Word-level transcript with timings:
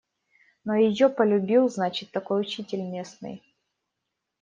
Но 0.63 0.73
её 0.73 1.11
полюбил, 1.11 1.69
значит, 1.69 2.09
такой 2.09 2.41
учитель 2.41 2.81
местный. 2.81 3.43